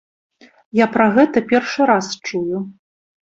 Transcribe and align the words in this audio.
Я 0.83 0.87
пра 0.95 1.05
гэта 1.17 1.43
першы 1.53 1.81
раз 1.91 2.07
чую. 2.27 2.57